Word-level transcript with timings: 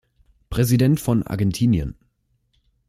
Präsident 0.49 0.99
von 0.99 1.21
Argentinien. 1.27 1.95